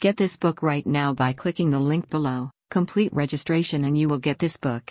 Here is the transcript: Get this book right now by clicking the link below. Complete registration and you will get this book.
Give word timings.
Get 0.00 0.16
this 0.16 0.38
book 0.38 0.62
right 0.62 0.86
now 0.86 1.12
by 1.12 1.34
clicking 1.34 1.68
the 1.68 1.78
link 1.78 2.08
below. 2.08 2.50
Complete 2.70 3.12
registration 3.12 3.84
and 3.84 3.98
you 3.98 4.08
will 4.08 4.18
get 4.18 4.38
this 4.38 4.56
book. 4.56 4.82